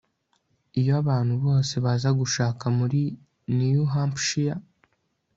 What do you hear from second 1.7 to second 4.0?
baza gushaka muri New